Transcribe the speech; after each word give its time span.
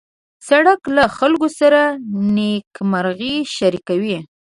سړک 0.47 0.81
له 0.95 1.03
خلکو 1.17 1.47
سره 1.59 1.81
نېکمرغي 2.35 3.35
شریکوي. 3.55 4.17